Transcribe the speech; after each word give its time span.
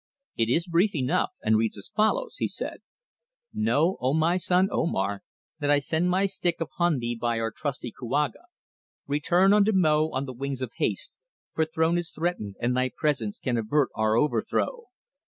"It 0.35 0.49
is 0.49 0.65
brief 0.65 0.95
enough, 0.95 1.29
and 1.43 1.57
reads 1.57 1.77
as 1.77 1.89
follows," 1.95 2.37
he 2.37 2.47
said: 2.47 2.81
"'_Know, 3.55 3.97
O 3.99 4.15
my 4.15 4.35
son 4.37 4.67
Omar, 4.71 5.21
that 5.59 5.69
I 5.69 5.77
send 5.77 6.09
my 6.09 6.25
stick 6.25 6.57
unto 6.79 6.97
thee 6.97 7.15
by 7.15 7.39
our 7.39 7.51
trusty 7.51 7.91
Kouaga. 7.91 8.45
Return 9.05 9.53
unto 9.53 9.71
Mo 9.71 10.09
on 10.09 10.25
the 10.25 10.33
wings 10.33 10.63
of 10.63 10.71
haste, 10.77 11.19
for 11.53 11.61
our 11.61 11.65
throne 11.71 11.99
is 11.99 12.09
threatened 12.09 12.55
and 12.59 12.75
thy 12.75 12.89
presence 12.89 13.37
can 13.37 13.57
avert 13.59 13.89
our 13.93 14.17
overthrow. 14.17 14.85